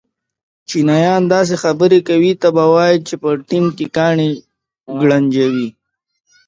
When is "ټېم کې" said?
3.49-3.85